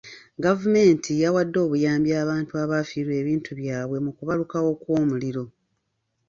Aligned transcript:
Gavumenti 0.45 1.11
yawadde 1.23 1.57
obuyambi 1.65 2.09
abantu 2.23 2.51
abaafiirwa 2.63 3.13
ebintu 3.21 3.51
byabwe 3.59 3.97
mu 4.05 4.11
kubalukawo 4.17 4.69
kw'omuliro. 4.81 5.43